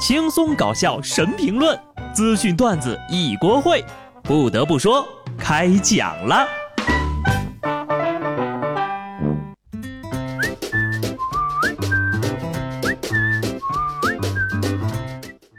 [0.00, 1.78] 轻松搞笑神评论，
[2.14, 3.84] 资讯段子一锅烩。
[4.22, 6.48] 不得不说，开讲了。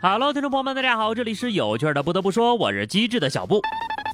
[0.00, 2.00] Hello，听众朋友们，大家好，这里是有趣的。
[2.00, 3.60] 不得不说，我是机智的小布。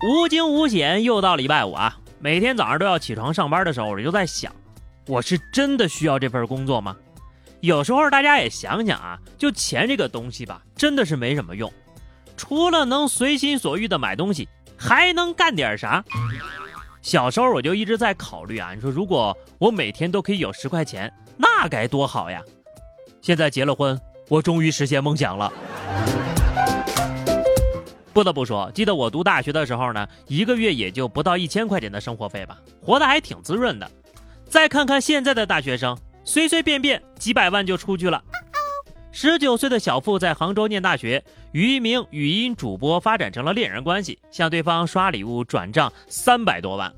[0.09, 1.98] 无惊无险，又到了礼拜五啊！
[2.18, 4.50] 每天早上都要起床上班的时候，我就在想，
[5.06, 6.96] 我是真的需要这份工作吗？
[7.64, 11.72] 有时候大家也想想啊，就钱这个东西吧，真的是没什么用。
[12.36, 14.46] 除了能随心所欲的买东西，
[14.77, 16.05] 还能干点啥？
[17.00, 22.42] 小时候我就一直在考虑啊，你说如果我每天都可以有十块钱，那该多好呀！
[23.22, 25.50] 现在结了婚，我终于实现梦想了。
[28.12, 33.91] 不得不说，记得我读大学的时候呢，一个月也就不到一千块钱的生活费吧，活得还挺滋润的。
[34.50, 35.96] 再看看现在的大学生。
[36.24, 38.23] 随随便便几百万就出去了。
[39.12, 46.92] 十九岁的小付在杭州念大学，与一名语音主播发展成了恋人关系，向对方刷礼物转账三百多万。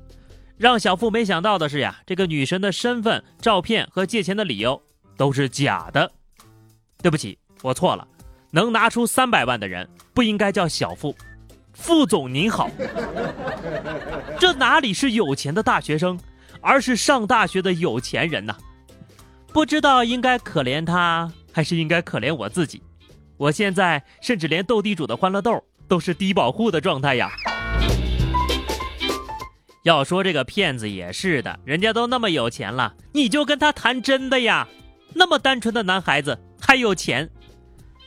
[0.57, 4.81] 让小付没想到的是呀，这个女神的身份、照片和借钱的理由
[5.15, 6.11] 都是假的。
[7.03, 8.07] 对不起，我错了，
[8.49, 11.15] 能拿出三百万的人不应该叫小付。
[11.73, 12.71] 副总您好，
[14.39, 16.19] 这哪里是有钱的大学生，
[16.59, 18.57] 而是上大学的有钱人呐！
[19.57, 22.79] 不知道应该可怜他，还是应该可怜我自己。
[23.37, 27.31] 我现在甚至连斗地主的欢乐豆都是低保户的状态呀。
[29.81, 34.67] 要说这个骗子也是的，人家都那么有钱了，你就跟他谈真的呀？
[35.15, 37.27] 那么单纯的男孩子还有钱？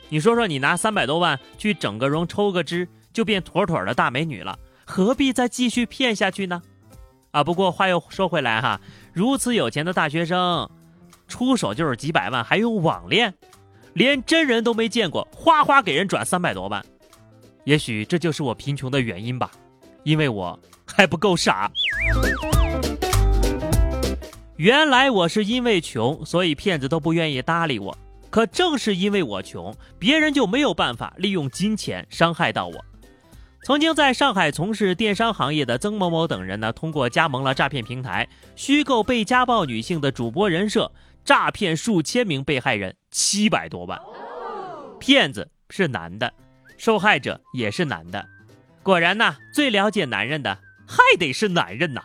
[0.07, 6.61] 你说说，你拿三百多万去整个容、抽个脂，就变妥妥的大美女了，何必再继续骗下去呢？
[7.31, 8.79] 啊，不过话又说回来哈，
[9.11, 10.71] 如此有钱的大学生。
[11.31, 13.33] 出手就是几百万，还用网恋？
[13.93, 16.85] 连真人都没见过，哗哗给人转三百多万。
[17.63, 19.49] 也许这就是我贫穷的原因吧，
[20.03, 21.71] 因为我还不够傻。
[24.57, 27.97] 原来我是因为穷，所以骗子都不愿意搭理我。
[28.29, 32.85] 可正是因为我穷，别人就没有办法利用金钱伤害到我。
[33.63, 40.91] 曾经在上海从事电商行业的曾某某等人呢，通过加盟了诈骗平台，虚构被家暴女性的主播人设。
[41.23, 43.99] 诈骗数千名被害人七百多万，
[44.99, 46.33] 骗子是男的，
[46.77, 48.27] 受害者也是男的。
[48.83, 52.03] 果然呐，最了解男人的还得是男人呐。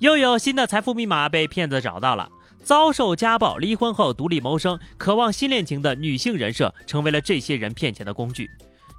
[0.00, 2.28] 又有新的财富密码被骗子找到了，
[2.62, 8.50] 遭受家暴、离婚后独立谋生、渴望新恋情的女性人设，成为了这些人骗钱的工具。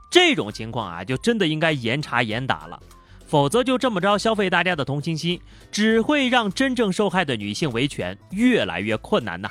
[0.09, 2.81] 这种情况啊，就真的应该严查严打了。
[3.33, 9.49] 否则就这么着消费大家的同情心，只会让真正受害的女性维权越来越困难呐。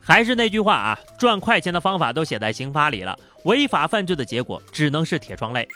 [0.00, 5.66] 还是那句话啊，赚快钱的方法都写在刑法里了，违法犯罪的结果只能是铁窗泪。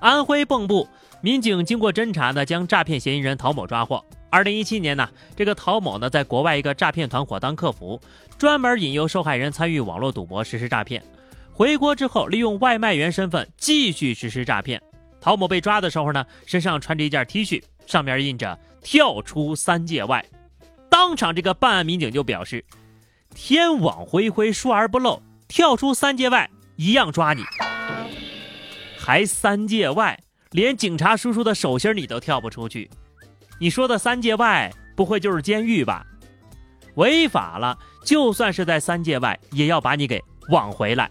[0.00, 0.88] 安徽蚌埠
[1.20, 4.04] 民警经过侦查呢，将诈骗嫌疑人陶某抓获。
[4.30, 8.00] 二零一七年呢，这个陶某呢，在国外一个诈骗团伙当客服，
[8.36, 11.00] 专门引诱受害人参与网络赌博实施诈骗。
[11.56, 14.82] 回国之后，利用外卖员身份继续实施诈骗。
[15.20, 20.24] 陶某被抓的时候呢，身上穿着一件 T 恤，上面印着“跳出三界外”。
[20.90, 22.64] 当场，这个办案民警就表示
[23.36, 27.44] ：“天网恢恢，疏而不漏，跳出三界外一样抓你。”
[28.98, 30.18] 还三界外，
[30.50, 32.90] 连警察叔叔的手心你都跳不出去。
[33.60, 36.04] 你说的三界外，不会就是监狱吧？
[36.96, 41.08] 违法了，就算是在三界外，也要把你给网回来。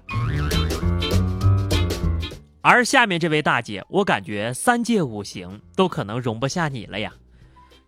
[2.66, 7.12] 而下面这位大姐，我感觉三界五行都可能容不下你了呀！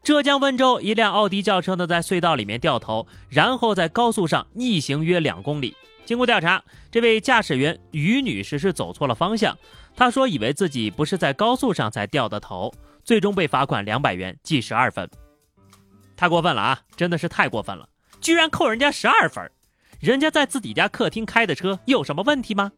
[0.04, 5.74] 浙江温州一辆奥迪轿车呢，在隧道里面掉头，然后在高速上逆行约两公里。
[6.04, 9.58] 经过调查，这位驾驶员于女士是走错了方向，
[9.96, 12.74] 她说以为自己不是在高速上才掉的头，
[13.06, 15.10] 最终被罚款两百元，记十二分。
[16.18, 16.82] 太过分了啊！
[16.98, 17.88] 真的是太过分了，
[18.20, 19.50] 居然扣人家十二分，
[20.02, 22.74] 人家在自己家客厅开的车有什么问题吗？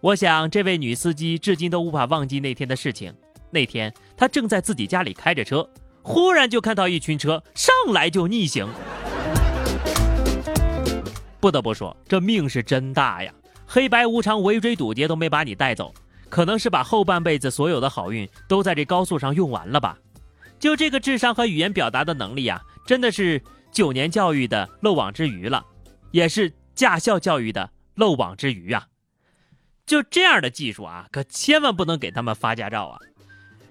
[0.00, 3.12] 我想，这位女司机至今都无法忘记那天的事情。
[3.50, 5.68] 那天，她正在自己家里开着车，
[6.02, 8.68] 忽然就看到一群车上来就逆行。
[11.40, 13.32] 不得不说，这命是真大呀！
[13.66, 15.92] 黑白无常、围追堵截都没把你带走，
[16.28, 19.98] 可能是把后半辈子所有的好运都在这高速上用完了吧？
[20.60, 23.42] 就这个智商和语言表达的能力呀，真的是
[23.72, 25.64] 九年教育的漏网之鱼了，
[26.12, 28.86] 也是驾校教育的漏网之鱼啊！
[29.88, 32.98] 就这样的技术啊，可千万不能给他们发驾照啊！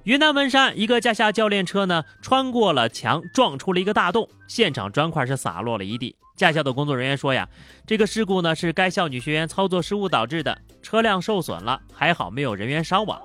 [0.04, 6.16] 云南文山一个驾校教练车呢，穿过了墙，撞出了一个大洞，现场砖块是洒落了一地。
[6.36, 7.48] 驾校的工作人员说呀，
[7.86, 13.22] 这个事故呢是该校女学员操作失误导致的，车辆受损了，还好没有人员伤亡。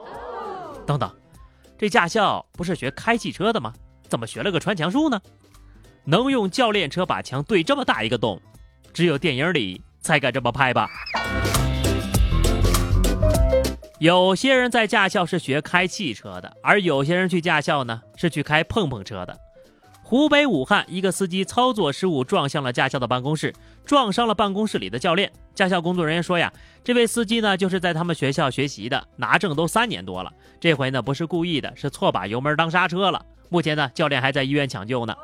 [0.87, 1.11] 等等，
[1.79, 3.73] 这驾校不是学开汽车的吗？
[4.09, 5.19] 怎么学了个穿墙术呢？
[6.05, 8.41] 能用教练车把墙对这么大一个洞，
[8.93, 10.91] 只有电影里才敢这么拍吧。
[14.03, 19.39] 有些人在驾校是学开汽车的，而有些人去驾校呢是去开碰碰车的。
[20.03, 23.55] 湖北武汉一个司机操作失误撞向了驾校的办公室，
[23.85, 25.31] 撞伤了办公室里的教练。
[25.55, 26.53] 驾校工作人员说呀，
[26.83, 33.25] 这位司机呢就是在他们学校学习的，拿证都三年多了，这回呢不是故意的，是错把油门当刹车了。
[33.51, 35.15] 目前呢教练还在医院抢救呢。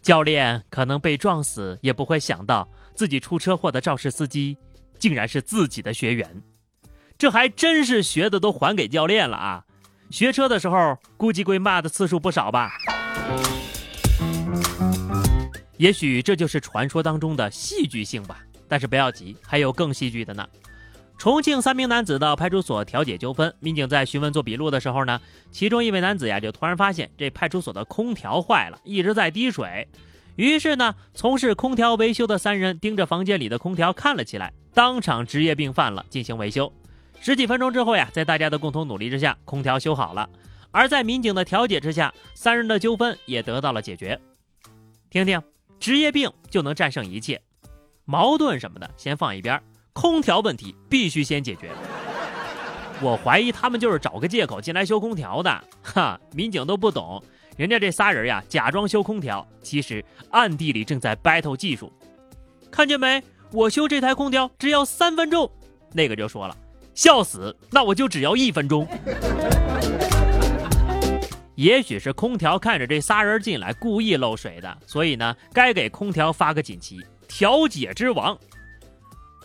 [0.00, 4.56] 教练可能被撞死，也不会想到自己出车祸的肇事司机
[4.98, 6.42] 竟然是自己的学员。
[7.22, 9.64] 这还真是学的都还给教练了啊！
[10.10, 12.72] 学车的时候估计被骂的次数不少吧？
[15.76, 18.40] 也许这就是传说当中的戏剧性吧。
[18.66, 20.44] 但是不要急，还有更戏剧的呢。
[21.16, 25.20] 重庆三名男子到派出所调解纠纷，民警在询问做笔录的时候呢，
[25.52, 29.86] 其中一位男子呀就突然发现这派出所的空调坏了，一直在滴水。
[30.34, 36.72] 于是呢，从事空调维修的三人盯着房间里的空调看了起来，当场职业病犯了，进行维修。
[37.22, 40.28] 十几分钟之后呀，在大家的共同努力之下，空调修好了。
[40.72, 44.20] 而在民警的调解之下，三人的纠纷也得到了解决。
[45.08, 45.40] 听听，
[45.78, 47.40] 职业病就能战胜一切，
[48.04, 51.70] 矛盾什么的先放一边，空调问题必须先解决。
[53.00, 55.64] 我怀疑他们就是找个借口进来修空调的。
[55.80, 57.22] 哈，民警都不懂，
[57.56, 61.92] 人家这仨人呀，假装修空调，其实暗地里正在 battle 技术。
[62.68, 63.22] 看见没？
[63.52, 65.48] 我修这台空调只要三分钟。
[65.92, 66.56] 那个就说了。
[66.94, 67.56] 笑死！
[67.70, 68.86] 那我就只要一分钟。
[71.54, 76.98] 也许是空调看着这仨人进来，故意漏水的，所以呢，该给空调发个锦旗
[77.28, 78.36] “调解之王”。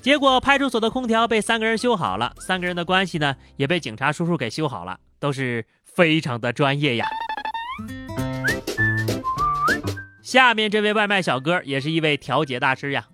[0.02, 7.06] 结果派出所的空调被三个人修好了，三个人的关系呢，也被警察叔叔给修好了，都是非常的专业呀。
[10.22, 13.08] 下面这位外卖小哥也是一位调解大师呀。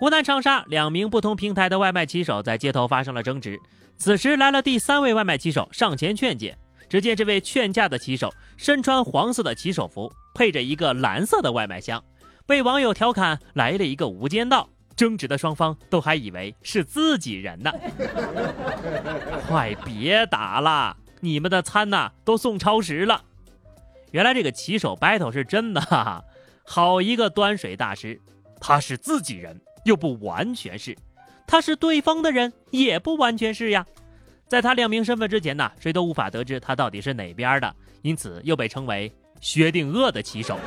[0.00, 3.60] 湖南长沙两名不同平台的外卖骑手在街头发生了争执，
[3.98, 6.56] 此时来了第三位外卖骑手上前劝解。
[6.88, 12.02] 只见这位劝架的骑手身穿黄色的骑手服，配着一个蓝色的外卖箱，
[12.46, 14.66] 被网友调侃来了一个无间道。
[14.96, 17.70] 争执的双方都还以为是自己人呢。
[19.46, 23.22] 快别打了，你们的餐呐都送超时了。
[24.12, 26.24] 原来这个骑手 battle 是真的，哈哈，
[26.64, 28.18] 好一个端水大师，
[28.58, 29.60] 他是自己人。
[29.84, 30.96] 又不完全是，
[31.46, 33.86] 他是对方的人，也不完全是呀。
[34.46, 40.58] 在他亮明身份之前呢，谁都无法得知他到底是哪边的，因此又被称为薛定谔的棋手。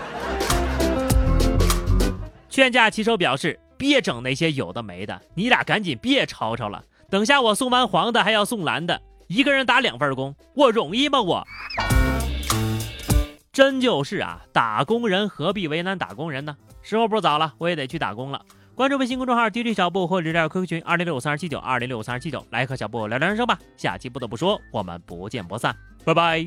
[2.49, 6.83] 劝架棋手表示：“别整那些有的没的，你俩赶紧别吵吵了。
[7.09, 11.21] 等下我送完黄的还要送蓝的，一个人打两份工，我容易吗？
[11.21, 11.43] 我
[13.51, 16.55] 真就是啊，打工人何必为难打工人呢？
[16.81, 18.41] 时候不早了，我也得去打工了。”
[18.75, 23.59] 关注微信公众号 DJ 小布或者加 QQ 群二零六五三二七九二零六五三二七九，来和小布聊聊人生吧。
[23.77, 26.43] 下期不得不说，我们不见不散，拜拜。